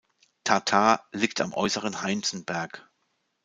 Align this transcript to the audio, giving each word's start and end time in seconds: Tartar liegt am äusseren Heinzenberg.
Tartar 0.43 1.05
liegt 1.11 1.41
am 1.41 1.53
äusseren 1.53 2.01
Heinzenberg. 2.01 2.89